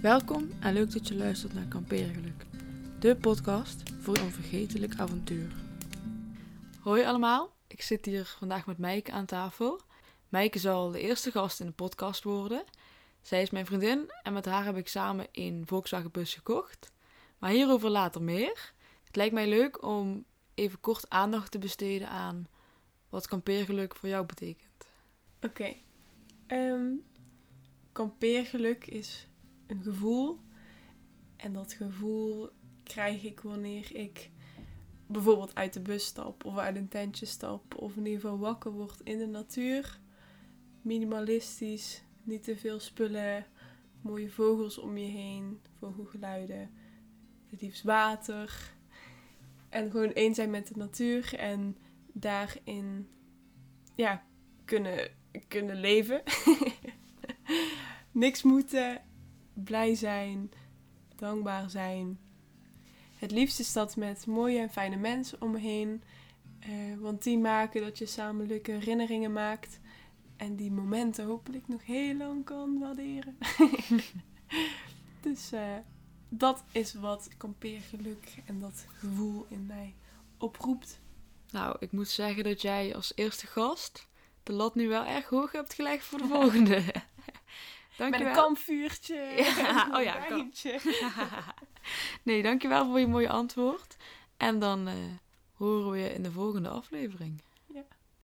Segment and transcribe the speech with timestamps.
[0.00, 2.44] Welkom en leuk dat je luistert naar Kampeergeluk,
[2.98, 5.52] de podcast voor een onvergetelijk avontuur.
[6.80, 9.80] Hoi allemaal, ik zit hier vandaag met Meike aan tafel.
[10.28, 12.64] Meike zal de eerste gast in de podcast worden.
[13.20, 16.92] Zij is mijn vriendin en met haar heb ik samen een Volkswagen bus gekocht.
[17.38, 18.72] Maar hierover later meer.
[19.04, 20.24] Het lijkt mij leuk om
[20.54, 22.46] even kort aandacht te besteden aan
[23.08, 24.88] wat kampeergeluk voor jou betekent.
[25.40, 25.74] Oké.
[26.46, 26.92] Ehm,
[27.92, 29.28] kampeergeluk is
[29.70, 30.38] een gevoel.
[31.36, 32.50] En dat gevoel
[32.82, 34.30] krijg ik wanneer ik
[35.06, 37.74] bijvoorbeeld uit de bus stap of uit een tentje stap.
[37.76, 39.98] Of in ieder geval wakker word in de natuur.
[40.82, 43.46] Minimalistisch, niet te veel spullen,
[44.00, 46.70] mooie vogels om je heen, vogelgeluiden,
[47.46, 48.74] het liefst water.
[49.68, 51.76] En gewoon één zijn met de natuur en
[52.12, 53.08] daarin
[53.94, 54.24] ja,
[54.64, 55.10] kunnen,
[55.48, 56.22] kunnen leven.
[58.12, 59.02] Niks moeten,
[59.64, 60.50] blij zijn,
[61.16, 62.18] dankbaar zijn.
[63.16, 66.02] Het liefst is dat met mooie en fijne mensen om me heen.
[66.58, 69.80] Eh, want die maken dat je samen leuke herinneringen maakt.
[70.36, 73.38] En die momenten hopelijk nog heel lang kan waarderen.
[75.20, 75.76] dus eh,
[76.28, 79.94] dat is wat kampeergeluk en dat gevoel in mij
[80.38, 81.00] oproept.
[81.50, 84.08] Nou, ik moet zeggen dat jij als eerste gast
[84.42, 86.82] de lat nu wel erg hoog hebt gelegd voor de volgende.
[88.10, 89.14] Met een kampvuurtje.
[89.14, 90.80] Ja, oh ja, een wijntje.
[92.22, 93.96] nee, dankjewel voor je mooie antwoord.
[94.36, 94.94] En dan eh,
[95.54, 97.42] horen we je in de volgende aflevering.